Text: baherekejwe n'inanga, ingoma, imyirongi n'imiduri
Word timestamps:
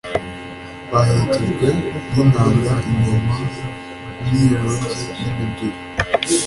baherekejwe 0.91 1.67
n'inanga, 2.11 2.73
ingoma, 2.91 3.35
imyirongi 4.25 4.93
n'imiduri 5.19 5.77